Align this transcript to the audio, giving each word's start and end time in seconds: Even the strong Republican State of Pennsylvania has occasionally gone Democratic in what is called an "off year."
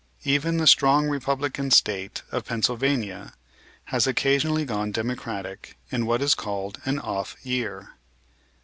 Even 0.23 0.57
the 0.57 0.65
strong 0.65 1.07
Republican 1.09 1.69
State 1.69 2.23
of 2.31 2.45
Pennsylvania 2.47 3.33
has 3.83 4.07
occasionally 4.07 4.65
gone 4.65 4.91
Democratic 4.91 5.77
in 5.91 6.07
what 6.07 6.23
is 6.23 6.33
called 6.33 6.81
an 6.85 6.97
"off 6.97 7.35
year." 7.43 7.89